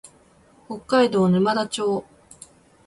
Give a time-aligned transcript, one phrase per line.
[0.67, 2.05] 北海道沼田町